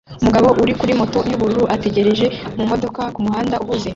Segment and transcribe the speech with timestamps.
[0.21, 2.25] Umugabo uri kuri moto yubururu ategereje
[2.57, 3.89] mumodoka kumuhanda uhuze